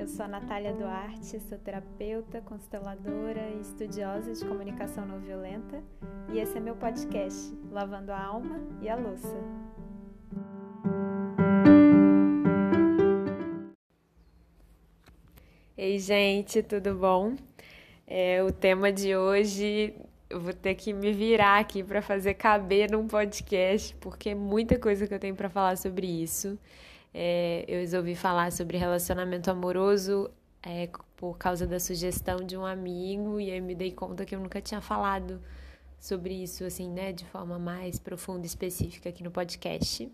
[0.00, 5.84] Eu sou a Natália Duarte, sou terapeuta, consteladora e estudiosa de comunicação não violenta,
[6.32, 9.36] e esse é meu podcast, Lavando a Alma e a Louça.
[15.76, 17.36] Ei, gente, tudo bom?
[18.06, 19.94] É, o tema de hoje
[20.30, 24.78] eu vou ter que me virar aqui para fazer caber num podcast, porque é muita
[24.78, 26.58] coisa que eu tenho para falar sobre isso.
[27.12, 30.30] É, eu resolvi falar sobre relacionamento amoroso
[30.62, 34.40] é, por causa da sugestão de um amigo e aí me dei conta que eu
[34.40, 35.40] nunca tinha falado
[35.98, 40.10] sobre isso assim, né, de forma mais profunda e específica aqui no podcast.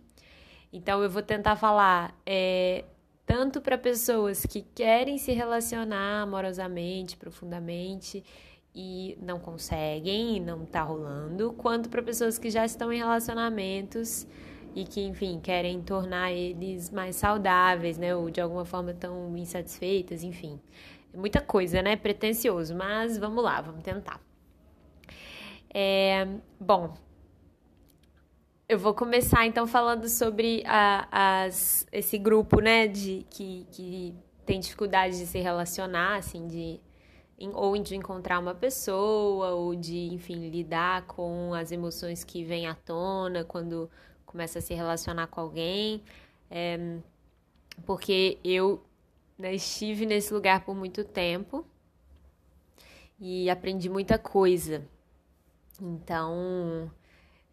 [0.73, 2.84] Então eu vou tentar falar é,
[3.24, 8.24] tanto para pessoas que querem se relacionar amorosamente, profundamente
[8.74, 14.26] e não conseguem, não tá rolando, quanto para pessoas que já estão em relacionamentos
[14.77, 18.15] e que, enfim, querem tornar eles mais saudáveis, né?
[18.15, 20.60] Ou de alguma forma tão insatisfeitas, enfim.
[21.15, 21.96] É muita coisa, né?
[21.96, 24.21] Pretencioso, mas vamos lá, vamos tentar.
[25.73, 26.29] É,
[26.60, 26.93] bom,
[28.68, 34.61] eu vou começar então falando sobre a, as, esse grupo, né, de que, que tem
[34.61, 36.80] dificuldade de se relacionar, assim, de
[37.55, 42.74] ou de encontrar uma pessoa, ou de, enfim, lidar com as emoções que vêm à
[42.74, 43.90] tona quando
[44.27, 46.02] começa a se relacionar com alguém.
[46.51, 46.99] É,
[47.85, 48.83] porque eu
[49.38, 51.65] né, estive nesse lugar por muito tempo
[53.18, 54.87] e aprendi muita coisa.
[55.80, 56.91] Então,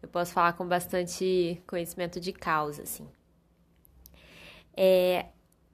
[0.02, 3.06] eu posso falar com bastante conhecimento de causa, assim.
[4.76, 5.26] É,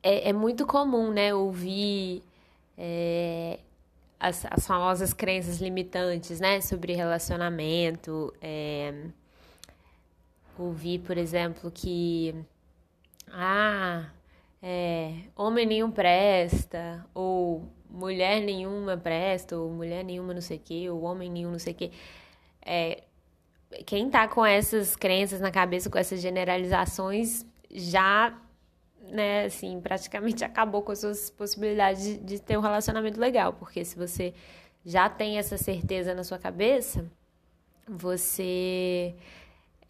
[0.03, 2.23] é, é muito comum, né, ouvir
[2.77, 3.61] é,
[4.19, 8.33] as, as famosas crenças limitantes, né, sobre relacionamento.
[8.41, 9.07] É,
[10.59, 12.35] ouvir, por exemplo, que
[13.29, 14.11] ah,
[14.63, 20.91] é, homem nenhum presta, ou mulher nenhuma presta, ou mulher nenhuma não sei o quê,
[20.91, 21.91] ou homem nenhum não sei o quê.
[22.65, 23.05] É,
[23.87, 28.37] quem tá com essas crenças na cabeça, com essas generalizações, já
[29.11, 33.85] né, assim, praticamente acabou com as suas possibilidades de, de ter um relacionamento legal, porque
[33.85, 34.35] se você
[34.85, 37.11] já tem essa certeza na sua cabeça,
[37.89, 39.15] você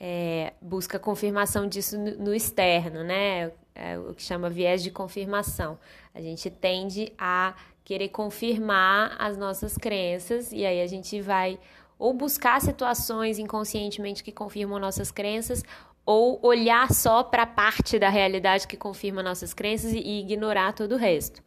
[0.00, 3.52] é, busca confirmação disso no, no externo, né?
[3.74, 5.78] É o que chama viés de confirmação.
[6.14, 11.58] A gente tende a querer confirmar as nossas crenças e aí a gente vai
[11.98, 15.62] ou buscar situações inconscientemente que confirmam nossas crenças
[16.06, 20.72] ou olhar só para a parte da realidade que confirma nossas crenças e, e ignorar
[20.72, 21.42] todo o resto.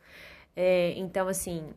[0.55, 1.73] É, então, assim,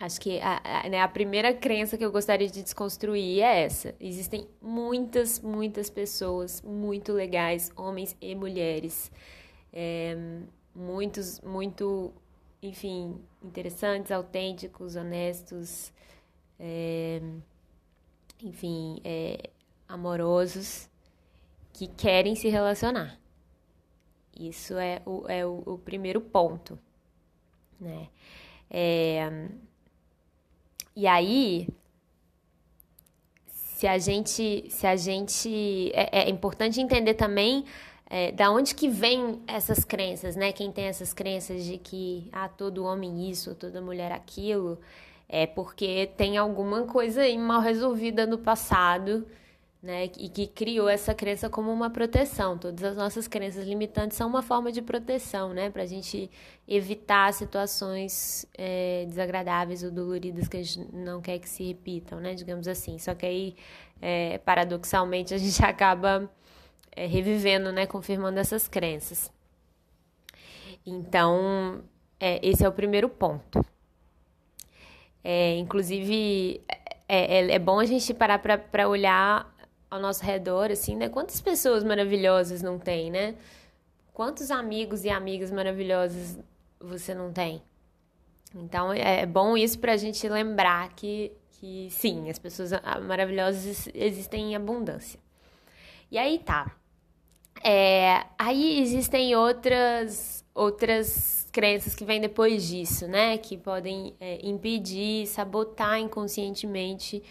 [0.00, 3.94] acho que a, a, né, a, primeira crença que eu gostaria de desconstruir é essa.
[4.00, 9.12] Existem muitas, muitas pessoas muito legais, homens e mulheres,
[9.70, 10.16] é,
[10.74, 12.14] muitos, muito,
[12.62, 15.92] enfim, interessantes, autênticos, honestos,
[16.58, 17.20] é,
[18.42, 19.50] enfim, é,
[19.86, 20.88] amorosos
[21.74, 23.20] que querem se relacionar.
[24.38, 26.78] Isso é o, é o, o primeiro ponto,
[27.78, 28.08] né?
[28.70, 29.28] É,
[30.94, 31.68] e aí,
[33.46, 37.64] se a gente, se a gente, é, é importante entender também
[38.10, 40.52] é, da onde que vem essas crenças, né?
[40.52, 44.78] Quem tem essas crenças de que ah, todo homem isso, toda mulher aquilo,
[45.28, 49.26] é porque tem alguma coisa aí mal resolvida no passado
[49.82, 50.04] né?
[50.18, 52.58] E que criou essa crença como uma proteção.
[52.58, 55.70] Todas as nossas crenças limitantes são uma forma de proteção, né?
[55.70, 56.30] Para a gente
[56.68, 62.34] evitar situações é, desagradáveis ou doloridas que a gente não quer que se repitam, né?
[62.34, 62.98] Digamos assim.
[62.98, 63.56] Só que aí,
[64.02, 66.30] é, paradoxalmente, a gente acaba
[66.94, 67.86] é, revivendo, né?
[67.86, 69.32] Confirmando essas crenças.
[70.84, 71.82] Então,
[72.18, 73.64] é, esse é o primeiro ponto.
[75.24, 76.62] É, inclusive,
[77.08, 79.50] é, é, é, bom a gente parar para olhar
[79.90, 81.08] ao nosso redor, assim, né?
[81.08, 83.34] Quantas pessoas maravilhosas não tem, né?
[84.14, 86.38] Quantos amigos e amigas maravilhosas
[86.78, 87.60] você não tem?
[88.54, 92.70] Então é bom isso para a gente lembrar que, que sim, as pessoas
[93.06, 95.18] maravilhosas existem em abundância.
[96.10, 96.76] E aí tá.
[97.62, 103.38] É, aí existem outras outras crenças que vêm depois disso, né?
[103.38, 107.22] Que podem é, impedir, sabotar inconscientemente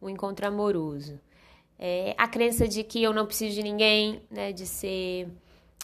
[0.00, 1.20] o encontro amoroso
[1.78, 5.28] é, a crença de que eu não preciso de ninguém, né, de ser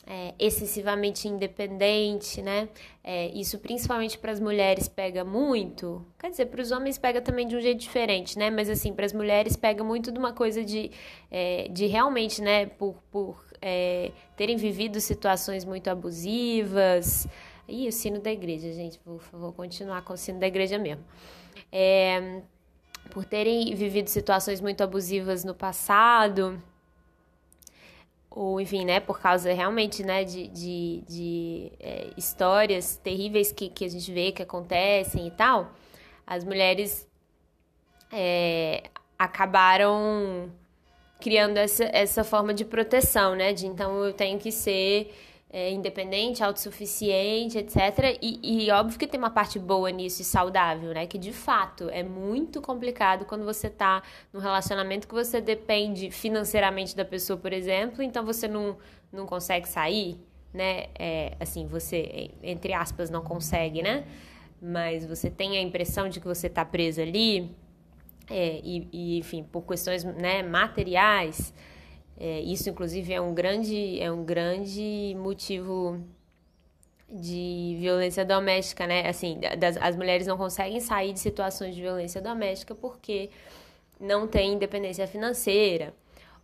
[0.06, 2.68] é, excessivamente independente, né?
[3.02, 6.04] É, isso principalmente para as mulheres pega muito.
[6.18, 8.50] Quer dizer, para os homens pega também de um jeito diferente, né?
[8.50, 10.90] Mas assim, para as mulheres pega muito de uma coisa de,
[11.30, 12.66] é, de realmente, né?
[12.66, 17.26] Por, por é, terem vivido situações muito abusivas,
[17.66, 19.00] Ih, o sino da igreja, gente,
[19.32, 21.02] vou, continuar com o sino da igreja mesmo.
[21.72, 22.42] É,
[23.10, 26.60] por terem vivido situações muito abusivas no passado,
[28.34, 33.84] ou enfim, né, por causa realmente, né, de, de, de é, histórias terríveis que, que
[33.84, 35.72] a gente vê que acontecem e tal,
[36.26, 37.06] as mulheres
[38.12, 40.50] é, acabaram
[41.20, 45.14] criando essa, essa forma de proteção, né, de então eu tenho que ser
[45.54, 48.18] é, independente, autossuficiente, etc.
[48.20, 51.06] E, e, óbvio que tem uma parte boa nisso e saudável, né?
[51.06, 54.02] Que de fato é muito complicado quando você tá
[54.32, 58.76] num relacionamento que você depende financeiramente da pessoa, por exemplo, então você não,
[59.12, 60.18] não consegue sair,
[60.52, 60.86] né?
[60.98, 64.04] É, assim, você, entre aspas, não consegue, né?
[64.60, 67.48] Mas você tem a impressão de que você tá presa ali,
[68.28, 71.54] é, e, e, enfim, por questões né, materiais.
[72.18, 76.00] É, isso, inclusive, é um grande, é um grande motivo
[77.10, 79.08] de violência doméstica, né?
[79.08, 83.30] Assim, das, as mulheres não conseguem sair de situações de violência doméstica porque
[84.00, 85.94] não tem independência financeira.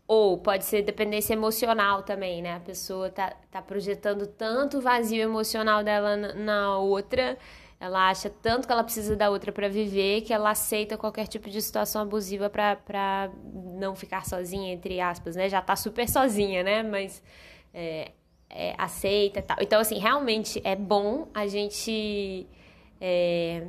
[0.06, 2.56] Ou pode ser dependência emocional também, né?
[2.56, 7.38] A pessoa tá, tá projetando tanto vazio emocional dela na, na outra
[7.80, 11.48] ela acha tanto que ela precisa da outra para viver que ela aceita qualquer tipo
[11.48, 13.30] de situação abusiva para
[13.72, 15.48] não ficar sozinha, entre aspas, né?
[15.48, 16.82] Já tá super sozinha, né?
[16.82, 17.22] Mas
[17.72, 18.12] é,
[18.50, 19.56] é, aceita tal.
[19.62, 22.46] Então, assim, realmente é bom a gente
[23.00, 23.66] é,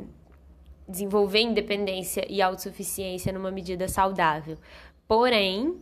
[0.86, 4.58] desenvolver independência e autossuficiência numa medida saudável.
[5.08, 5.80] Porém,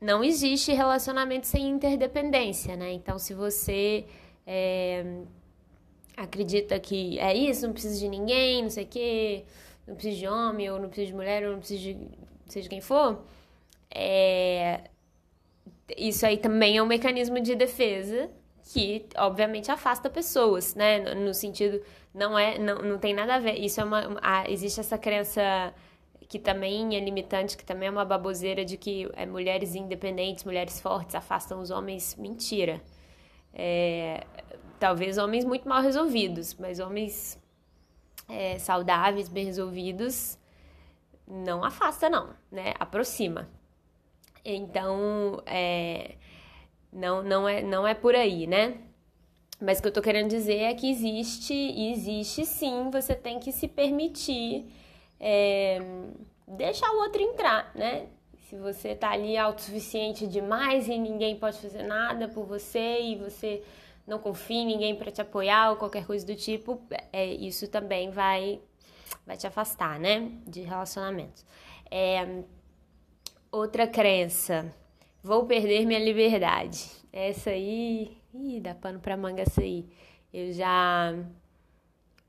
[0.00, 2.90] não existe relacionamento sem interdependência, né?
[2.92, 4.06] Então, se você
[4.46, 5.04] é,
[6.16, 9.44] acredita que é isso, não precisa de ninguém, não sei o quê,
[9.86, 11.96] não precisa de homem, ou não precisa de mulher, ou não precisa de
[12.46, 13.22] seja quem for,
[13.90, 14.82] é...
[15.96, 18.30] isso aí também é um mecanismo de defesa
[18.72, 21.14] que, obviamente, afasta pessoas, né?
[21.14, 21.80] No sentido,
[22.12, 23.54] não é, não, não tem nada a ver.
[23.60, 25.72] Isso é uma, uma existe essa crença
[26.28, 30.80] que também é limitante, que também é uma baboseira de que é, mulheres independentes, mulheres
[30.80, 32.16] fortes afastam os homens.
[32.16, 32.82] Mentira.
[33.54, 34.24] É,
[34.78, 37.40] talvez homens muito mal resolvidos, mas homens
[38.28, 40.38] é, saudáveis, bem resolvidos,
[41.26, 42.74] não afasta não, né?
[42.78, 43.48] Aproxima.
[44.44, 46.16] Então, é,
[46.92, 48.78] não, não, é, não é por aí, né?
[49.60, 53.50] Mas o que eu tô querendo dizer é que existe, existe sim, você tem que
[53.50, 54.66] se permitir
[55.18, 55.80] é,
[56.46, 58.06] deixar o outro entrar, né?
[58.48, 63.62] Se você tá ali autossuficiente demais e ninguém pode fazer nada por você e você
[64.06, 66.80] não confia em ninguém para te apoiar ou qualquer coisa do tipo,
[67.12, 68.60] é, isso também vai,
[69.26, 70.30] vai te afastar, né?
[70.46, 71.44] De relacionamentos.
[71.90, 72.44] É,
[73.50, 74.72] outra crença,
[75.22, 76.90] vou perder minha liberdade.
[77.12, 79.88] Essa aí, ih, dá pano pra manga essa aí.
[80.32, 81.14] Eu já,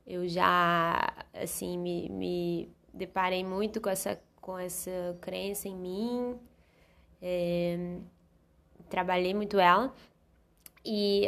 [0.06, 6.38] eu já, assim, me, me deparei muito com essa, com essa crença em mim.
[7.20, 7.98] É,
[8.88, 9.94] trabalhei muito ela.
[10.84, 11.26] E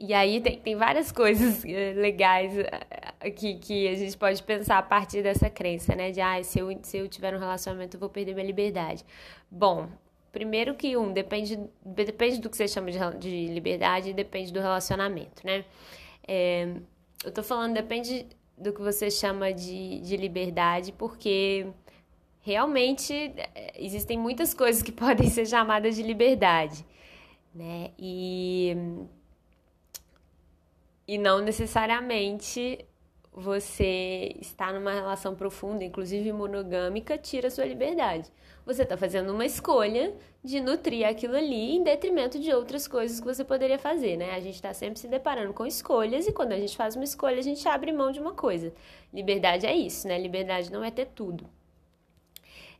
[0.00, 4.78] e aí tem, tem várias coisas eh, legais eh, que, que a gente pode pensar
[4.78, 6.10] a partir dessa crença, né?
[6.10, 9.04] De, ah, se eu, se eu tiver um relacionamento, eu vou perder minha liberdade.
[9.50, 9.90] Bom,
[10.32, 15.46] primeiro que um, depende, depende do que você chama de, de liberdade, depende do relacionamento,
[15.46, 15.66] né?
[16.26, 16.66] É,
[17.22, 21.66] eu tô falando, depende do que você chama de, de liberdade, porque
[22.40, 23.34] realmente
[23.76, 26.86] existem muitas coisas que podem ser chamadas de liberdade,
[27.54, 27.90] né?
[27.98, 28.74] E
[31.10, 32.78] e não necessariamente
[33.32, 38.30] você está numa relação profunda, inclusive monogâmica, tira sua liberdade.
[38.64, 40.14] Você está fazendo uma escolha
[40.44, 44.36] de nutrir aquilo ali em detrimento de outras coisas que você poderia fazer, né?
[44.36, 47.40] A gente está sempre se deparando com escolhas e quando a gente faz uma escolha,
[47.40, 48.72] a gente abre mão de uma coisa.
[49.12, 50.16] Liberdade é isso, né?
[50.16, 51.44] Liberdade não é ter tudo.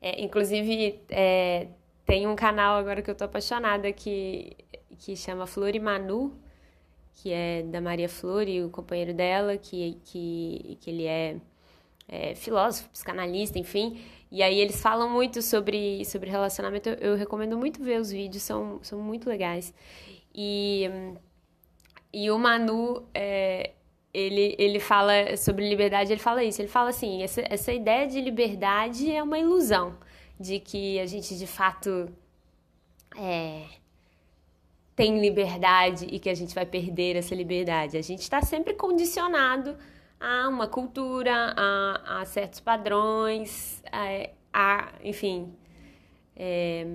[0.01, 1.67] É, inclusive, é,
[2.07, 4.57] tem um canal agora que eu tô apaixonada que,
[5.01, 6.39] que chama Flor e Manu,
[7.15, 11.37] que é da Maria Flor e o companheiro dela, que, que, que ele é,
[12.09, 14.01] é filósofo, psicanalista, enfim.
[14.31, 16.89] E aí eles falam muito sobre, sobre relacionamento.
[16.89, 19.75] Eu, eu, recomendo muito ver os vídeos, são, são muito legais.
[20.35, 20.89] E,
[22.13, 23.73] e o Manu, é,
[24.15, 26.63] ele, ele fala sobre liberdade, ele fala isso.
[26.63, 29.97] Ele fala assim, essa, essa ideia de liberdade é uma ilusão.
[30.39, 32.09] De que a gente, de fato...
[33.19, 33.80] É,
[35.01, 37.97] tem liberdade e que a gente vai perder essa liberdade.
[37.97, 39.75] A gente está sempre condicionado
[40.21, 45.55] a uma cultura, a, a certos padrões, a, a enfim,
[46.37, 46.87] é,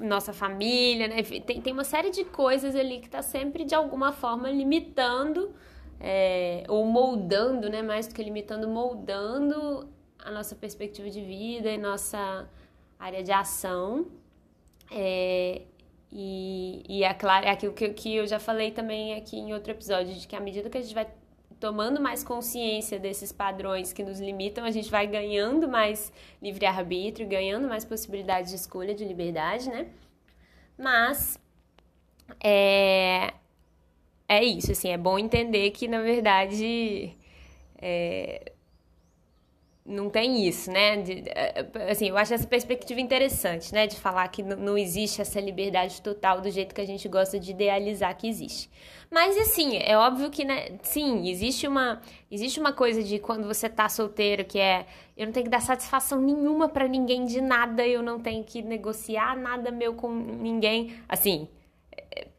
[0.00, 1.22] nossa família, né?
[1.22, 5.54] tem, tem uma série de coisas ali que está sempre de alguma forma limitando
[6.00, 11.76] é, ou moldando, né, mais do que limitando, moldando a nossa perspectiva de vida e
[11.76, 12.48] nossa
[12.98, 14.06] área de ação.
[14.90, 15.62] É,
[16.10, 19.70] e, e é claro, é aquilo que, que eu já falei também aqui em outro
[19.72, 21.06] episódio, de que à medida que a gente vai
[21.60, 27.68] tomando mais consciência desses padrões que nos limitam, a gente vai ganhando mais livre-arbítrio, ganhando
[27.68, 29.88] mais possibilidades de escolha, de liberdade, né?
[30.78, 31.38] Mas
[32.42, 33.34] é,
[34.28, 37.16] é isso, assim, é bom entender que, na verdade,
[37.80, 38.52] é,
[39.88, 40.96] não tem isso, né?
[40.98, 43.86] De, é, assim, eu acho essa perspectiva interessante, né?
[43.86, 47.52] De falar que não existe essa liberdade total do jeito que a gente gosta de
[47.52, 48.70] idealizar que existe.
[49.10, 50.78] Mas, assim, é óbvio que, né?
[50.82, 54.84] Sim, existe uma, existe uma coisa de quando você tá solteiro que é
[55.16, 58.62] eu não tenho que dar satisfação nenhuma para ninguém de nada, eu não tenho que
[58.62, 60.94] negociar nada meu com ninguém.
[61.08, 61.48] Assim,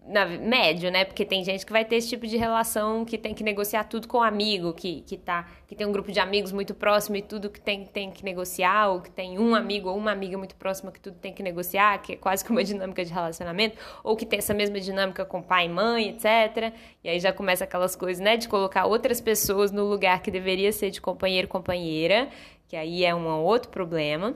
[0.09, 1.05] na, médio, né?
[1.05, 4.07] Porque tem gente que vai ter esse tipo de relação que tem que negociar tudo
[4.07, 7.21] com um amigo, que, que, tá, que tem um grupo de amigos muito próximo e
[7.21, 10.55] tudo que tem, tem que negociar, ou que tem um amigo ou uma amiga muito
[10.55, 14.15] próxima que tudo tem que negociar, que é quase que uma dinâmica de relacionamento, ou
[14.15, 16.73] que tem essa mesma dinâmica com pai e mãe, etc.
[17.03, 18.35] E aí já começa aquelas coisas, né?
[18.35, 22.29] De colocar outras pessoas no lugar que deveria ser de companheiro companheira,
[22.67, 24.35] que aí é um outro problema,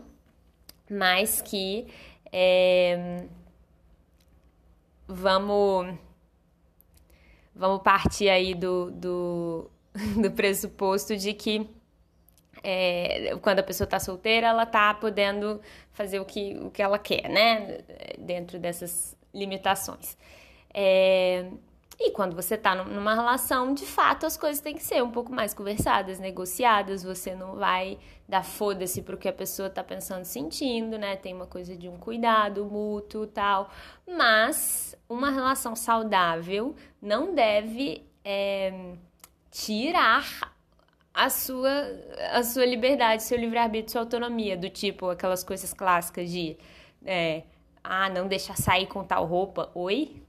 [0.89, 1.87] mas que.
[2.31, 3.23] É
[5.07, 5.97] vamos
[7.55, 9.71] vamos partir aí do, do,
[10.21, 11.69] do pressuposto de que
[12.63, 15.59] é, quando a pessoa está solteira, ela está podendo
[15.91, 17.79] fazer o que, o que ela quer, né?
[18.17, 20.17] Dentro dessas limitações.
[20.73, 21.45] É,
[21.99, 25.31] e quando você está numa relação, de fato, as coisas têm que ser um pouco
[25.31, 27.03] mais conversadas, negociadas.
[27.03, 31.15] Você não vai dar foda-se pro que a pessoa está pensando, sentindo, né?
[31.15, 33.69] Tem uma coisa de um cuidado mútuo tal.
[34.07, 34.82] Mas
[35.13, 38.93] uma relação saudável não deve é,
[39.51, 40.53] tirar
[41.13, 41.71] a sua,
[42.31, 44.57] a sua liberdade, seu livre-arbítrio, sua autonomia.
[44.57, 46.57] Do tipo, aquelas coisas clássicas de...
[47.05, 47.43] É,
[47.83, 49.69] ah, não deixar sair com tal roupa.
[49.75, 50.23] Oi?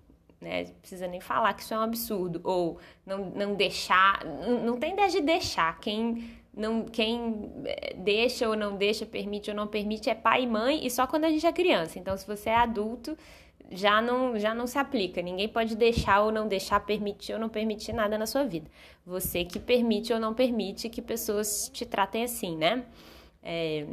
[0.44, 0.64] né?
[0.80, 2.40] Precisa nem falar que isso é um absurdo.
[2.44, 4.22] Ou não, não deixar.
[4.24, 5.80] Não, tem ideia de deixar.
[5.80, 10.46] Quem não quem eh, deixa ou não deixa, permite ou não permite é pai e
[10.46, 11.98] mãe, e só quando a gente é criança.
[11.98, 13.16] Então, se você é adulto,
[13.70, 15.22] já não, já não se aplica.
[15.22, 18.70] Ninguém pode deixar ou não deixar, permitir ou não permitir nada na sua vida.
[19.06, 22.84] Você que permite ou não permite que pessoas te tratem assim, né?
[23.42, 23.86] É,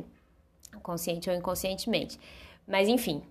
[0.82, 2.20] consciente ou inconscientemente.
[2.68, 3.22] Mas, enfim,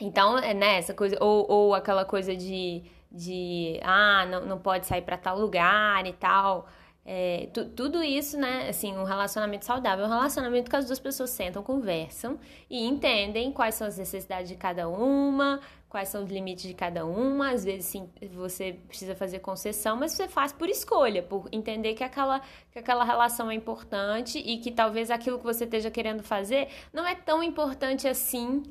[0.00, 5.02] então, é, né, coisa, ou, ou aquela coisa de, de ah, não, não pode sair
[5.02, 6.68] para tal lugar e tal.
[7.08, 10.98] É, tu, tudo isso, né, assim, um relacionamento saudável é um relacionamento que as duas
[10.98, 12.36] pessoas sentam, conversam
[12.68, 17.06] e entendem quais são as necessidades de cada uma, quais são os limites de cada
[17.06, 17.52] uma.
[17.52, 22.02] Às vezes, sim, você precisa fazer concessão, mas você faz por escolha, por entender que
[22.02, 22.40] aquela,
[22.72, 27.06] que aquela relação é importante e que talvez aquilo que você esteja querendo fazer não
[27.06, 28.64] é tão importante assim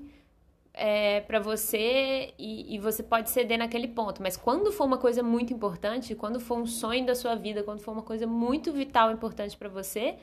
[0.78, 4.22] é, para você e, e, você pode ceder naquele ponto.
[4.22, 7.80] Mas quando for uma coisa muito importante, quando for um sonho da sua vida, quando
[7.80, 10.16] for uma coisa muito vital, importante para você,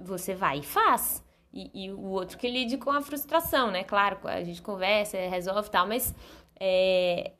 [0.00, 1.24] você vai e faz.
[1.52, 3.82] E, e, o outro que lide com a frustração, né?
[3.82, 6.14] Claro, a gente conversa, resolve tal, mas
[6.60, 7.32] é,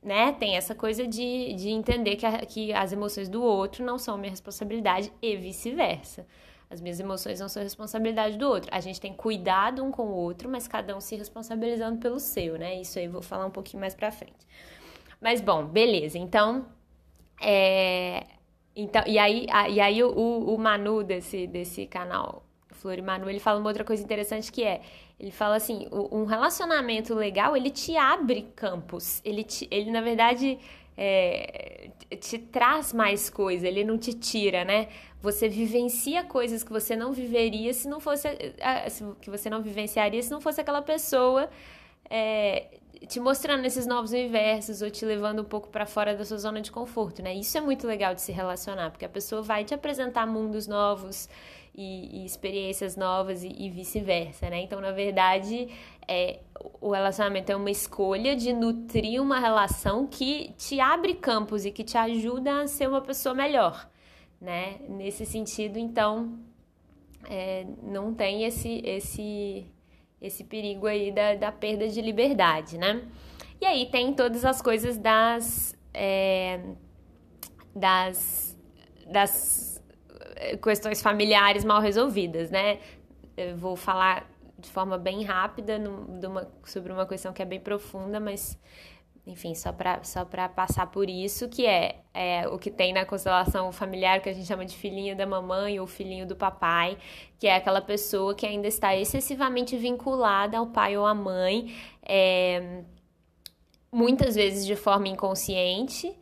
[0.00, 3.98] né, tem essa coisa de, de entender que, a, que as emoções do outro não
[3.98, 6.24] são minha responsabilidade e vice-versa.
[6.68, 8.68] As minhas emoções não são responsabilidade do outro.
[8.72, 12.58] A gente tem cuidado um com o outro, mas cada um se responsabilizando pelo seu,
[12.58, 12.80] né?
[12.80, 14.46] Isso aí eu vou falar um pouquinho mais pra frente.
[15.20, 16.18] Mas bom, beleza.
[16.18, 16.66] Então,
[17.40, 18.24] é...
[18.74, 23.30] então e aí, a, e aí o, o Manu desse, desse canal, Flor e Manu,
[23.30, 24.82] ele fala uma outra coisa interessante que é,
[25.18, 29.22] ele fala assim, um relacionamento legal, ele te abre campos.
[29.24, 30.58] Ele, te, ele na verdade,
[30.96, 34.88] é, te traz mais coisa, ele não te tira, né?
[35.20, 38.28] Você vivencia coisas que você não viveria se não fosse
[39.20, 41.50] que você não vivenciaria se não fosse aquela pessoa
[42.08, 42.66] é,
[43.06, 46.60] te mostrando esses novos universos ou te levando um pouco para fora da sua zona
[46.60, 47.34] de conforto, né?
[47.34, 51.28] Isso é muito legal de se relacionar, porque a pessoa vai te apresentar mundos novos
[51.76, 54.62] e, e experiências novas e, e vice-versa, né?
[54.62, 55.68] Então, na verdade,
[56.08, 56.40] é,
[56.80, 61.84] o relacionamento é uma escolha de nutrir uma relação que te abre campos e que
[61.84, 63.88] te ajuda a ser uma pessoa melhor,
[64.40, 64.78] né?
[64.88, 66.38] Nesse sentido, então,
[67.28, 69.66] é, não tem esse, esse,
[70.20, 73.02] esse perigo aí da, da perda de liberdade, né?
[73.60, 76.60] E aí tem todas as coisas das, é,
[77.74, 78.56] das,
[79.10, 79.75] das
[80.62, 82.78] questões familiares mal resolvidas, né?
[83.36, 84.28] Eu vou falar
[84.58, 88.58] de forma bem rápida numa, sobre uma questão que é bem profunda, mas
[89.26, 93.72] enfim, só para só passar por isso, que é, é o que tem na constelação
[93.72, 96.96] familiar, que a gente chama de filhinho da mamãe ou filhinho do papai,
[97.36, 102.84] que é aquela pessoa que ainda está excessivamente vinculada ao pai ou à mãe, é,
[103.90, 106.16] muitas vezes de forma inconsciente,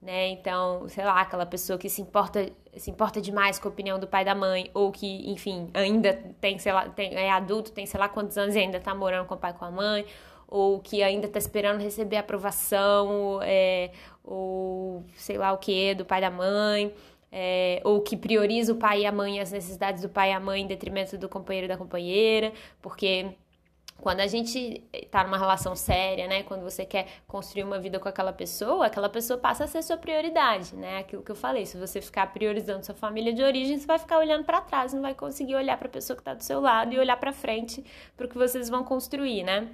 [0.00, 0.28] né?
[0.30, 4.06] Então, sei lá, aquela pessoa que se importa, se importa demais com a opinião do
[4.06, 7.84] pai e da mãe, ou que, enfim, ainda tem, sei lá, tem, é adulto, tem
[7.84, 10.06] sei lá quantos anos e ainda tá morando com o pai e com a mãe,
[10.48, 13.90] ou que ainda está esperando receber aprovação, é,
[14.24, 16.94] ou sei lá o que, do pai e da mãe,
[17.30, 20.40] é, ou que prioriza o pai e a mãe, as necessidades do pai e a
[20.40, 23.34] mãe em detrimento do companheiro e da companheira, porque
[24.00, 26.42] quando a gente está numa relação séria, né?
[26.42, 29.96] Quando você quer construir uma vida com aquela pessoa, aquela pessoa passa a ser sua
[29.96, 30.98] prioridade, né?
[30.98, 34.18] Aquilo que eu falei, se você ficar priorizando sua família de origem, você vai ficar
[34.18, 36.92] olhando para trás, não vai conseguir olhar para a pessoa que está do seu lado
[36.92, 37.84] e olhar para frente
[38.16, 39.68] para o que vocês vão construir, né?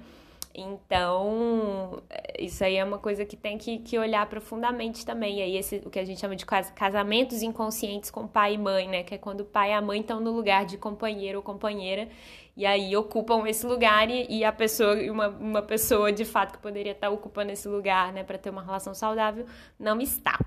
[0.59, 2.01] Então,
[2.39, 5.37] isso aí é uma coisa que tem que, que olhar profundamente também.
[5.37, 8.87] E aí, esse, o que a gente chama de casamentos inconscientes com pai e mãe,
[8.87, 9.03] né?
[9.03, 12.09] Que é quando o pai e a mãe estão no lugar de companheiro ou companheira
[12.57, 16.57] e aí ocupam esse lugar e, e a pessoa, uma, uma pessoa de fato que
[16.57, 19.45] poderia estar ocupando esse lugar, né, para ter uma relação saudável,
[19.79, 20.39] não está.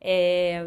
[0.00, 0.64] É...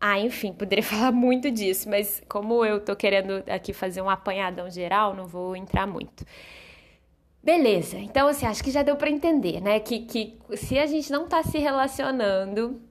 [0.00, 4.68] Ah, enfim, poderia falar muito disso, mas como eu tô querendo aqui fazer um apanhadão
[4.68, 6.24] geral, não vou entrar muito.
[7.42, 9.78] Beleza, então assim, acho que já deu para entender, né?
[9.78, 12.82] Que, que se a gente não tá se relacionando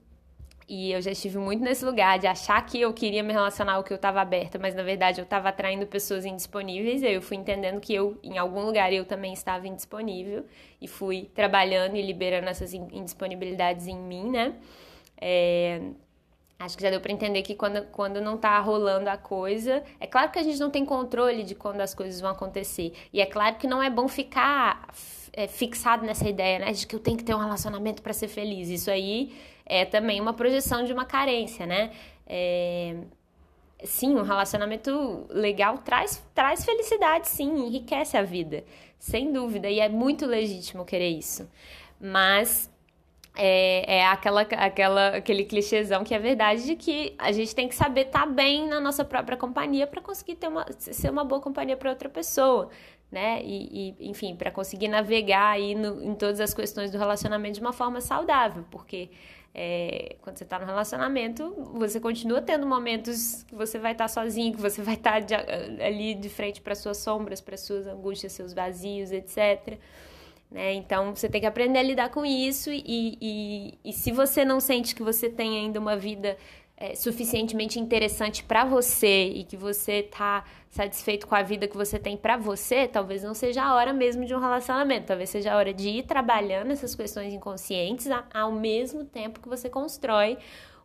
[0.70, 3.82] e eu já estive muito nesse lugar de achar que eu queria me relacionar ou
[3.82, 7.02] que eu estava aberta, mas na verdade eu estava atraindo pessoas indisponíveis.
[7.02, 10.46] E aí eu fui entendendo que eu, em algum lugar, eu também estava indisponível
[10.80, 14.54] e fui trabalhando e liberando essas indisponibilidades em mim, né?
[15.20, 15.80] É,
[16.60, 20.06] Acho que já deu para entender que quando, quando não tá rolando a coisa, é
[20.06, 22.92] claro que a gente não tem controle de quando as coisas vão acontecer.
[23.12, 24.86] E é claro que não é bom ficar
[25.32, 28.28] é, fixado nessa ideia, né, de que eu tenho que ter um relacionamento para ser
[28.28, 28.68] feliz.
[28.68, 29.32] Isso aí
[29.70, 31.92] é também uma projeção de uma carência, né?
[32.26, 32.96] É...
[33.84, 38.62] Sim, um relacionamento legal traz, traz felicidade, sim, enriquece a vida,
[38.98, 41.48] sem dúvida, e é muito legítimo querer isso.
[41.98, 42.70] Mas
[43.34, 47.74] é, é, aquela, aquela, aquele clichêzão que é verdade de que a gente tem que
[47.74, 51.40] saber estar tá bem na nossa própria companhia para conseguir ter uma, ser uma boa
[51.40, 52.68] companhia para outra pessoa,
[53.10, 53.42] né?
[53.42, 57.60] E, e enfim, para conseguir navegar aí no, em todas as questões do relacionamento de
[57.60, 59.10] uma forma saudável, porque
[59.52, 64.08] é, quando você está no relacionamento, você continua tendo momentos que você vai estar tá
[64.08, 65.36] sozinho, que você vai estar tá
[65.84, 69.78] ali de frente para suas sombras, para suas angústias, seus vazios, etc.
[70.48, 70.74] Né?
[70.74, 74.60] Então você tem que aprender a lidar com isso, e, e, e se você não
[74.60, 76.36] sente que você tem ainda uma vida
[76.80, 81.98] é, suficientemente interessante para você e que você está satisfeito com a vida que você
[81.98, 85.08] tem para você, talvez não seja a hora mesmo de um relacionamento.
[85.08, 89.68] Talvez seja a hora de ir trabalhando essas questões inconscientes ao mesmo tempo que você
[89.68, 90.38] constrói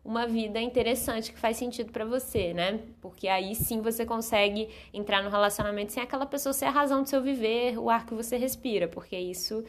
[0.03, 2.79] uma vida interessante que faz sentido para você, né?
[3.01, 7.09] Porque aí sim você consegue entrar no relacionamento sem aquela pessoa ser a razão do
[7.09, 9.63] seu viver, o ar que você respira, porque isso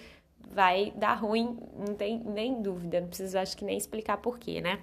[0.50, 4.80] vai dar ruim, não tem nem dúvida, não preciso acho que nem explicar porquê, né?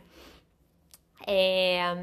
[1.28, 1.96] É,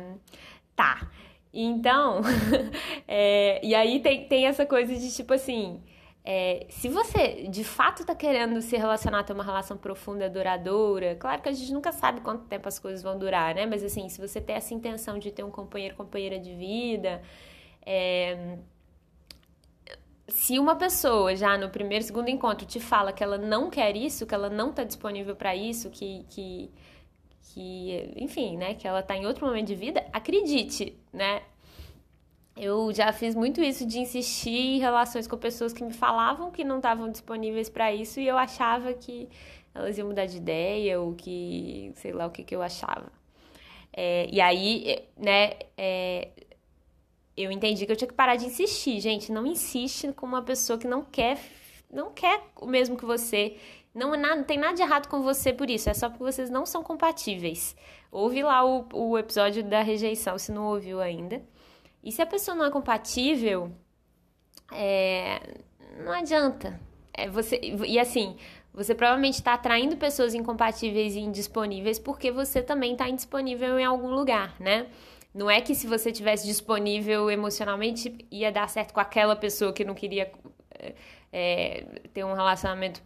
[0.76, 1.10] tá.
[1.52, 2.20] Então,
[3.08, 5.82] é, e aí tem, tem essa coisa de tipo assim.
[6.22, 11.40] É, se você de fato está querendo se relacionar, ter uma relação profunda, duradoura, claro
[11.42, 13.66] que a gente nunca sabe quanto tempo as coisas vão durar, né?
[13.66, 17.22] Mas assim, se você tem essa intenção de ter um companheiro, companheira de vida,
[17.84, 18.58] é,
[20.28, 24.26] se uma pessoa já no primeiro, segundo encontro te fala que ela não quer isso,
[24.26, 26.70] que ela não está disponível para isso, que, que
[27.54, 31.42] que, enfim, né, que ela tá em outro momento de vida, acredite, né?
[32.56, 36.62] Eu já fiz muito isso de insistir em relações com pessoas que me falavam que
[36.62, 39.28] não estavam disponíveis para isso e eu achava que
[39.74, 43.10] elas iam mudar de ideia ou que, sei lá o que, que eu achava.
[43.92, 46.28] É, e aí, né, é,
[47.36, 49.00] eu entendi que eu tinha que parar de insistir.
[49.00, 51.38] Gente, não insiste com uma pessoa que não quer,
[51.90, 53.56] não quer o mesmo que você
[53.94, 56.48] não, é não tem nada de errado com você por isso, é só porque vocês
[56.50, 57.76] não são compatíveis.
[58.10, 61.42] Ouve lá o, o episódio da rejeição, se não ouviu ainda.
[62.02, 63.72] E se a pessoa não é compatível,
[64.72, 65.58] é,
[66.04, 66.80] não adianta.
[67.12, 68.36] É você, e assim,
[68.72, 74.10] você provavelmente está atraindo pessoas incompatíveis e indisponíveis porque você também está indisponível em algum
[74.10, 74.86] lugar, né?
[75.34, 79.84] Não é que se você tivesse disponível emocionalmente ia dar certo com aquela pessoa que
[79.84, 80.32] não queria
[81.32, 83.02] é, ter um relacionamento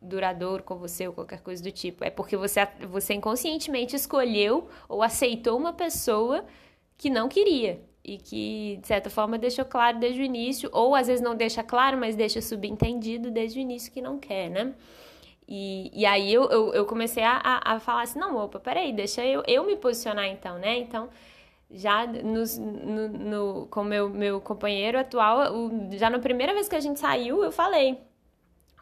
[0.00, 2.04] duradouro com você ou qualquer coisa do tipo.
[2.04, 6.44] É porque você, você inconscientemente escolheu ou aceitou uma pessoa
[6.96, 11.08] que não queria e que, de certa forma, deixou claro desde o início, ou às
[11.08, 14.74] vezes não deixa claro, mas deixa subentendido desde o início que não quer, né?
[15.48, 19.24] e, e aí eu, eu, eu comecei a, a, falar assim, não, opa, peraí, deixa
[19.24, 20.76] eu, eu me posicionar então, né?
[20.76, 21.08] Então,
[21.70, 22.44] já no,
[23.08, 27.42] no, com meu, meu companheiro atual, o, já na primeira vez que a gente saiu,
[27.42, 27.98] eu falei,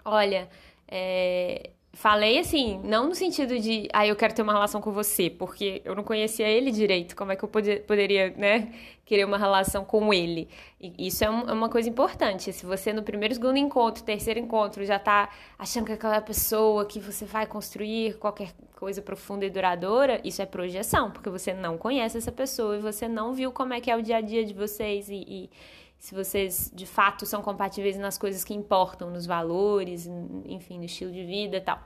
[0.04, 0.48] olha,
[0.88, 5.30] é, Falei assim, não no sentido de, ah, eu quero ter uma relação com você,
[5.30, 8.70] porque eu não conhecia ele direito, como é que eu poder, poderia, né,
[9.02, 10.46] querer uma relação com ele?
[10.78, 12.52] E isso é, um, é, uma coisa importante.
[12.52, 17.00] Se você no primeiro, segundo encontro, terceiro encontro, já tá achando que aquela pessoa que
[17.00, 22.18] você vai construir qualquer coisa profunda e duradoura, isso é projeção, porque você não conhece
[22.18, 24.52] essa pessoa e você não viu como é que é o dia a dia de
[24.52, 25.50] vocês e, e
[25.98, 30.06] se vocês de fato são compatíveis nas coisas que importam, nos valores,
[30.44, 31.80] enfim, no estilo de vida e tal.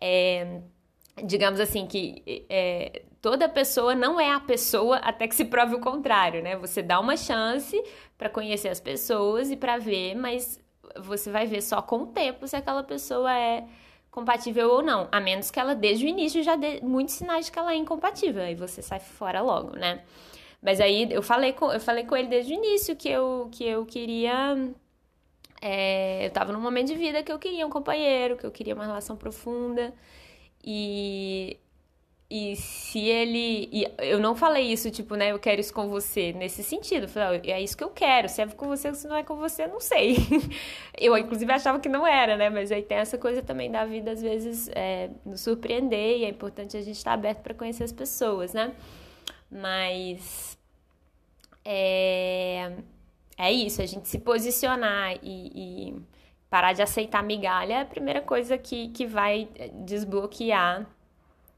[0.00, 0.60] É,
[1.24, 5.80] digamos assim, que é, toda pessoa não é a pessoa até que se prove o
[5.80, 6.56] contrário, né?
[6.56, 7.80] Você dá uma chance
[8.16, 10.60] para conhecer as pessoas e para ver, mas
[11.00, 13.64] você vai ver só com o tempo se aquela pessoa é
[14.10, 17.52] compatível ou não, a menos que ela desde o início já dê muitos sinais de
[17.52, 20.02] que ela é incompatível, aí você sai fora logo, né?
[20.62, 23.64] Mas aí eu falei com, eu falei com ele desde o início que eu, que
[23.64, 24.56] eu queria.
[25.60, 28.74] É, eu tava num momento de vida que eu queria um companheiro, que eu queria
[28.74, 29.92] uma relação profunda.
[30.64, 31.58] E,
[32.30, 33.68] e se ele.
[33.72, 35.32] E eu não falei isso, tipo, né?
[35.32, 37.04] Eu quero isso com você, nesse sentido.
[37.04, 38.28] Eu falei, é isso que eu quero.
[38.28, 40.16] Se é com você, se não é com você, não sei.
[40.98, 42.48] eu, inclusive, achava que não era, né?
[42.50, 46.18] Mas aí tem essa coisa também da vida, às vezes, é, nos surpreender.
[46.18, 48.72] E é importante a gente estar aberto para conhecer as pessoas, né?
[49.52, 50.58] Mas
[51.62, 52.72] é,
[53.36, 56.02] é isso, a gente se posicionar e, e
[56.48, 59.48] parar de aceitar migalha é a primeira coisa que, que vai
[59.84, 60.86] desbloquear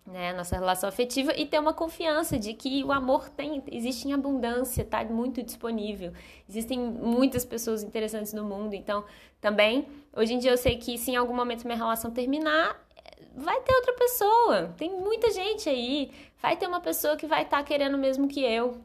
[0.06, 4.12] né, nossa relação afetiva e ter uma confiança de que o amor tem, existe em
[4.12, 6.12] abundância, está muito disponível.
[6.48, 9.04] Existem muitas pessoas interessantes no mundo, então
[9.40, 12.83] também, hoje em dia eu sei que se em algum momento minha relação terminar,
[13.34, 14.74] vai ter outra pessoa.
[14.76, 16.10] Tem muita gente aí.
[16.40, 18.80] Vai ter uma pessoa que vai estar tá querendo o mesmo que eu.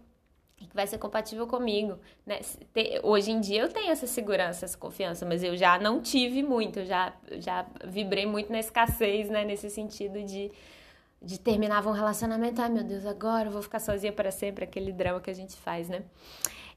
[0.58, 1.98] Que vai ser compatível comigo.
[2.26, 2.40] Né?
[3.04, 6.80] Hoje em dia eu tenho essa segurança, essa confiança, mas eu já não tive muito.
[6.80, 9.46] Eu já, já vibrei muito na escassez, né?
[9.46, 10.52] Nesse sentido de,
[11.22, 11.40] de
[11.86, 12.62] um relacionamento.
[12.62, 14.64] Ai, meu Deus, agora eu vou ficar sozinha para sempre.
[14.64, 16.04] Aquele drama que a gente faz, né?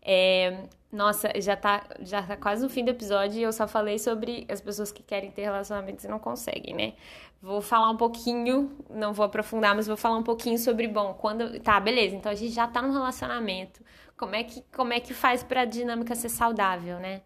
[0.05, 3.99] É, nossa, já tá, já tá quase no fim do episódio e eu só falei
[3.99, 6.95] sobre as pessoas que querem ter relacionamentos e não conseguem, né?
[7.41, 11.59] Vou falar um pouquinho, não vou aprofundar, mas vou falar um pouquinho sobre, bom, quando.
[11.61, 13.83] Tá, beleza, então a gente já tá num relacionamento.
[14.17, 17.23] Como é que, como é que faz pra dinâmica ser saudável, né?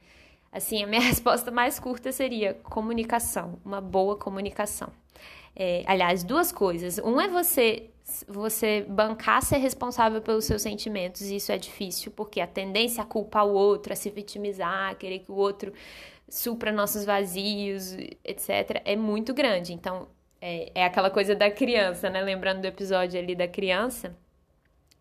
[0.53, 4.89] Assim, a minha resposta mais curta seria comunicação, uma boa comunicação.
[5.55, 6.99] É, aliás, duas coisas.
[6.99, 7.91] Um é você
[8.29, 13.47] você bancar ser responsável pelos seus sentimentos, isso é difícil, porque a tendência a culpar
[13.47, 15.73] o outro, a se vitimizar, a querer que o outro
[16.29, 17.93] supra nossos vazios,
[18.25, 19.73] etc., é muito grande.
[19.73, 20.09] Então,
[20.41, 22.21] é, é aquela coisa da criança, né?
[22.21, 24.17] Lembrando do episódio ali da criança,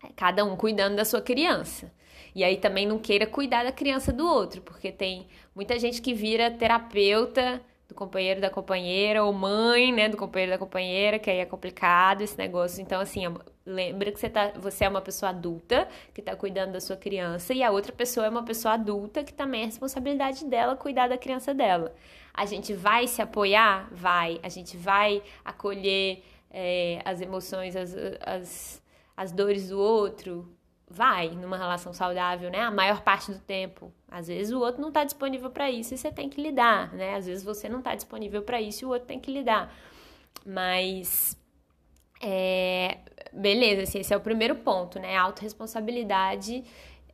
[0.04, 1.92] é cada um cuidando da sua criança.
[2.34, 6.12] E aí também não queira cuidar da criança do outro, porque tem muita gente que
[6.12, 11.38] vira terapeuta do companheiro da companheira, ou mãe, né, do companheiro da companheira, que aí
[11.38, 12.82] é complicado esse negócio.
[12.82, 13.32] Então, assim, é
[13.64, 17.52] lembra que você, tá, você é uma pessoa adulta que está cuidando da sua criança,
[17.52, 21.18] e a outra pessoa é uma pessoa adulta que também é responsabilidade dela cuidar da
[21.18, 21.94] criança dela.
[22.32, 23.88] A gente vai se apoiar?
[23.90, 24.38] Vai.
[24.42, 28.82] A gente vai acolher é, as emoções, as, as,
[29.16, 30.55] as dores do outro?
[30.88, 32.60] Vai numa relação saudável, né?
[32.60, 33.92] A maior parte do tempo.
[34.08, 37.16] Às vezes o outro não está disponível para isso e você tem que lidar, né?
[37.16, 39.74] Às vezes você não está disponível para isso e o outro tem que lidar.
[40.44, 41.36] Mas
[42.22, 42.98] é,
[43.32, 45.16] beleza, assim, esse é o primeiro ponto, né?
[45.16, 46.64] Autoresponsabilidade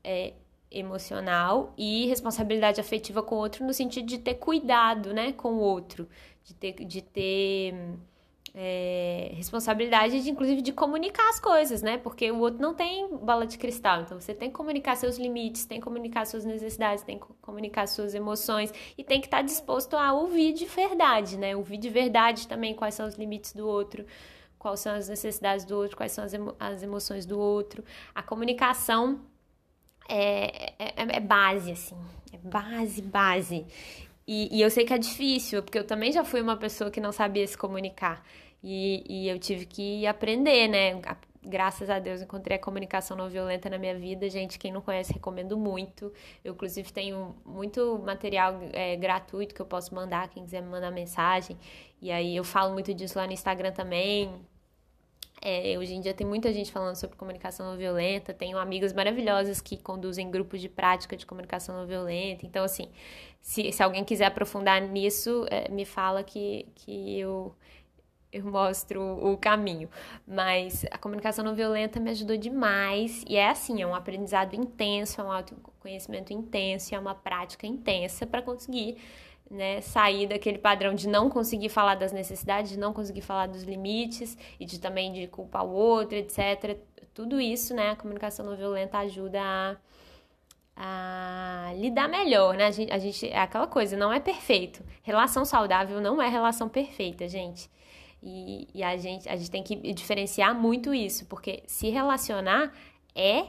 [0.05, 0.35] é,
[0.71, 5.59] emocional e responsabilidade afetiva com o outro no sentido de ter cuidado, né, com o
[5.59, 6.09] outro,
[6.45, 7.75] de ter, de ter
[8.55, 11.97] é, responsabilidade de, inclusive, de comunicar as coisas, né?
[11.97, 14.03] Porque o outro não tem bola de cristal.
[14.03, 17.89] Então, você tem que comunicar seus limites, tem que comunicar suas necessidades, tem que comunicar
[17.89, 21.57] suas emoções e tem que estar disposto a ouvir de verdade, né?
[21.57, 24.05] Ouvir de verdade também quais são os limites do outro,
[24.59, 27.83] quais são as necessidades do outro, quais são as, emo as emoções do outro.
[28.15, 29.21] A comunicação
[30.07, 31.97] é, é, é base, assim.
[32.33, 33.67] É base, base.
[34.27, 37.01] E, e, eu sei que é difícil, porque eu também já fui uma pessoa que
[37.01, 38.25] não sabia se comunicar.
[38.63, 41.01] E, e eu tive que aprender, né?
[41.45, 44.31] Graças a Deus encontrei a comunicação não violenta na minha vida.
[44.31, 46.13] Gente, quem não conhece, recomendo muito.
[46.45, 50.93] Eu, inclusive, tenho muito material é, gratuito que eu posso mandar, quem quiser me mandar
[50.93, 51.59] mensagem.
[52.01, 54.33] E aí eu falo muito disso lá no Instagram também.
[55.45, 59.61] É, hoje em dia tem muita gente falando sobre comunicação não violenta, tenho amigas maravilhosas
[59.61, 62.47] que conduzem grupos de prática de comunicação não violenta.
[62.47, 62.89] Então, assim,
[63.41, 67.53] se, se alguém quiser aprofundar nisso, é, me fala que, que eu,
[68.33, 69.91] eu mostro o caminho.
[70.25, 73.25] Mas a comunicação não violenta me ajudou demais.
[73.29, 78.25] E é assim, é um aprendizado intenso, é um autoconhecimento intenso, é uma prática intensa
[78.29, 78.97] para conseguir
[79.53, 83.63] né, sair daquele padrão de não conseguir falar das necessidades, de não conseguir falar dos
[83.63, 86.79] limites e de também de culpar o outro, etc.
[87.13, 89.77] Tudo isso, né, a comunicação não violenta ajuda a,
[90.75, 92.67] a lidar melhor, né?
[92.67, 94.83] A gente, a gente é aquela coisa, não é perfeito.
[95.03, 97.71] Relação saudável não é relação perfeita, gente.
[98.23, 102.73] E, e a, gente, a gente tem que diferenciar muito isso, porque se relacionar
[103.15, 103.49] é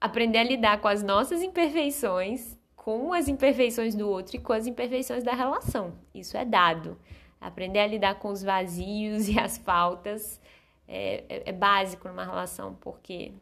[0.00, 2.57] aprender a lidar com as nossas imperfeições
[2.88, 5.92] com as imperfeições do outro e com as imperfeições da relação.
[6.14, 6.96] Isso é dado.
[7.38, 10.40] Aprender a lidar com os vazios e as faltas
[10.88, 13.32] é, é, é básico numa relação, porque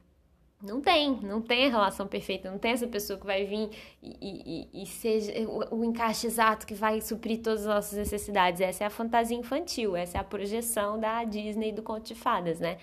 [0.60, 3.70] não tem, não tem a relação perfeita, não tem essa pessoa que vai vir
[4.02, 8.60] e, e, e seja o, o, encaixe exato que vai suprir todas as nossas necessidades.
[8.60, 12.58] Essa é a fantasia infantil, essa é a projeção da Disney do Conto de Fadas,
[12.58, 12.78] né?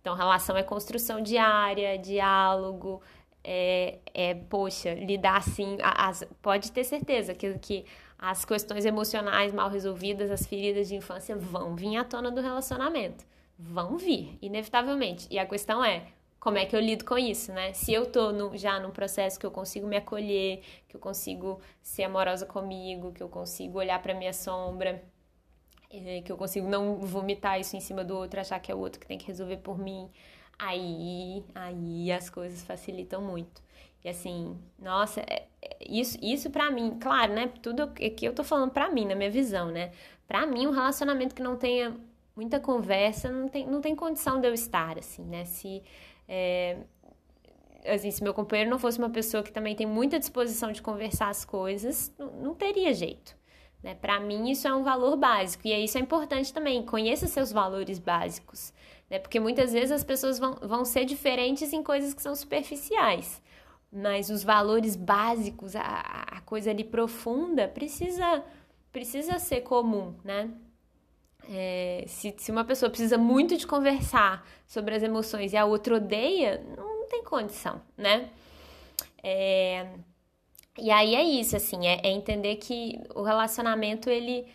[0.00, 3.02] Então, relação é construção diária, diálogo,
[3.50, 7.86] é, é poxa, lidar assim, as, pode ter certeza que, que
[8.18, 13.24] as questões emocionais mal resolvidas, as feridas de infância vão vir à tona do relacionamento.
[13.58, 15.26] Vão vir, inevitavelmente.
[15.30, 16.08] E a questão é,
[16.38, 17.72] como é que eu lido com isso, né?
[17.72, 21.58] Se eu tô no, já num processo que eu consigo me acolher, que eu consigo
[21.82, 25.02] ser amorosa comigo, que eu consigo olhar para minha sombra,
[25.90, 28.78] é, que eu consigo não vomitar isso em cima do outro, achar que é o
[28.78, 30.10] outro que tem que resolver por mim,
[30.58, 33.62] aí, aí as coisas facilitam muito.
[34.04, 37.50] E assim, nossa, é, é, isso, isso para mim, claro, né?
[37.62, 39.92] Tudo que eu tô falando para mim, na minha visão, né?
[40.26, 41.96] Para mim, um relacionamento que não tenha
[42.36, 45.44] muita conversa não tem, não tem condição de eu estar, assim, né?
[45.44, 45.82] Se,
[46.28, 46.78] é,
[47.86, 51.28] assim, se meu companheiro não fosse uma pessoa que também tem muita disposição de conversar
[51.28, 53.36] as coisas, não, não teria jeito.
[53.82, 53.94] Né?
[53.94, 55.66] Para mim, isso é um valor básico.
[55.66, 56.84] E isso é importante também.
[56.84, 58.72] Conheça seus valores básicos
[59.10, 59.18] né?
[59.18, 63.42] Porque muitas vezes as pessoas vão, vão ser diferentes em coisas que são superficiais,
[63.92, 68.44] mas os valores básicos, a, a coisa ali profunda, precisa,
[68.92, 70.50] precisa ser comum, né?
[71.50, 75.96] É, se, se uma pessoa precisa muito de conversar sobre as emoções e a outra
[75.96, 78.28] odeia, não, tem condição, né?
[79.22, 79.86] É,
[80.78, 84.46] e aí é isso, assim, é, é entender que o relacionamento, ele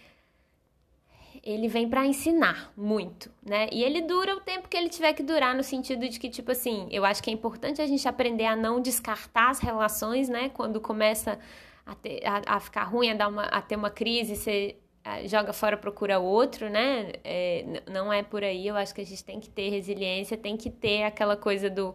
[1.43, 3.67] ele vem para ensinar muito, né?
[3.71, 6.51] E ele dura o tempo que ele tiver que durar, no sentido de que, tipo
[6.51, 10.49] assim, eu acho que é importante a gente aprender a não descartar as relações, né?
[10.49, 11.37] Quando começa
[11.85, 14.77] a, ter, a, a ficar ruim, a, dar uma, a ter uma crise, você
[15.25, 17.11] joga fora, procura outro, né?
[17.25, 20.55] É, não é por aí, eu acho que a gente tem que ter resiliência, tem
[20.55, 21.93] que ter aquela coisa do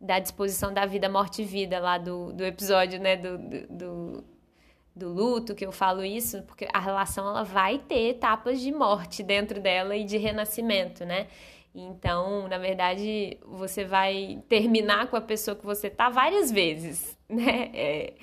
[0.00, 3.16] da disposição da vida, morte e vida lá do, do episódio, né?
[3.16, 4.24] do, do, do
[4.94, 9.22] do luto que eu falo isso, porque a relação ela vai ter etapas de morte
[9.22, 11.26] dentro dela e de renascimento, né?
[11.74, 17.70] Então, na verdade, você vai terminar com a pessoa que você tá várias vezes, né?
[17.72, 18.14] É,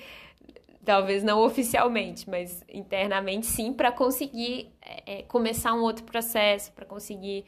[0.84, 4.70] talvez não oficialmente, mas internamente sim, para conseguir
[5.06, 7.44] é, começar um outro processo, para conseguir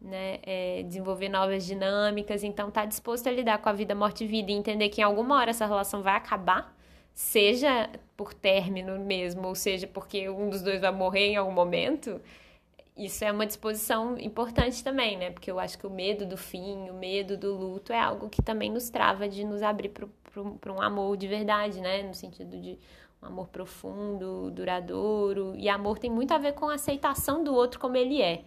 [0.00, 2.42] né, é, desenvolver novas dinâmicas.
[2.42, 5.04] Então, tá disposto a lidar com a vida, morte e vida e entender que em
[5.04, 6.74] alguma hora essa relação vai acabar
[7.20, 12.18] seja por término mesmo, ou seja porque um dos dois vai morrer em algum momento,
[12.96, 15.30] isso é uma disposição importante também, né?
[15.30, 18.40] Porque eu acho que o medo do fim, o medo do luto é algo que
[18.42, 22.02] também nos trava de nos abrir para um amor de verdade, né?
[22.02, 22.78] No sentido de
[23.22, 25.54] um amor profundo, duradouro.
[25.56, 28.42] E amor tem muito a ver com a aceitação do outro como ele é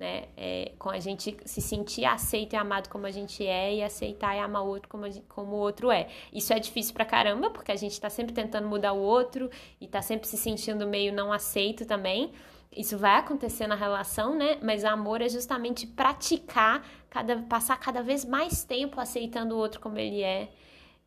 [0.00, 0.24] né?
[0.34, 4.34] É, com a gente se sentir aceito e amado como a gente é e aceitar
[4.34, 6.08] e amar o outro como, gente, como o outro é.
[6.32, 9.86] Isso é difícil pra caramba, porque a gente tá sempre tentando mudar o outro e
[9.86, 12.32] tá sempre se sentindo meio não aceito também.
[12.74, 14.56] Isso vai acontecer na relação, né?
[14.62, 19.98] Mas amor é justamente praticar, cada, passar cada vez mais tempo aceitando o outro como
[19.98, 20.48] ele é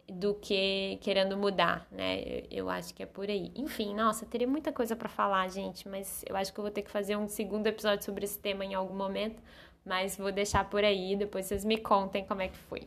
[0.07, 2.43] do que querendo mudar, né?
[2.51, 3.51] Eu acho que é por aí.
[3.55, 6.81] Enfim, nossa, teria muita coisa para falar, gente, mas eu acho que eu vou ter
[6.81, 9.41] que fazer um segundo episódio sobre esse tema em algum momento,
[9.85, 12.81] mas vou deixar por aí, depois vocês me contem como é que foi.